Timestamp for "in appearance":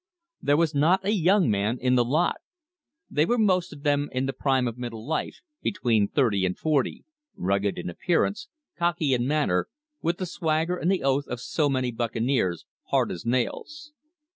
7.77-8.47